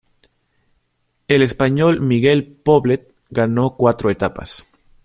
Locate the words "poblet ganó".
2.53-3.75